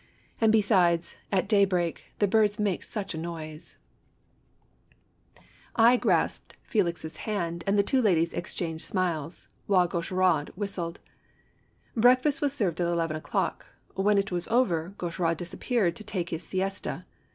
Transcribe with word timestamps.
And, 0.41 0.51
besides, 0.51 1.15
at 1.31 1.47
daybreak, 1.47 2.05
the 2.17 2.27
birds 2.27 2.57
made 2.59 2.81
sucli 2.81 3.13
a 3.13 3.17
noise!" 3.19 3.77
I 5.91 5.95
grasped 5.95 6.55
Felix's 6.63 7.17
hand 7.17 7.63
and 7.67 7.77
the 7.77 7.83
two 7.83 8.01
ladies 8.01 8.33
exchanged 8.33 8.83
smiles, 8.83 9.47
while 9.67 9.87
Gaucheraud 9.87 10.49
whistled. 10.55 10.99
Breakfast 11.95 12.41
was 12.41 12.51
served 12.51 12.81
at 12.81 12.87
eleven 12.87 13.15
o'clock. 13.15 13.67
When 13.93 14.17
it 14.17 14.31
was 14.31 14.47
over, 14.47 14.95
Gaucheraud 14.97 15.37
disappeared 15.37 15.95
to 15.97 16.03
take 16.03 16.29
his 16.31 16.41
siesta. 16.43 17.05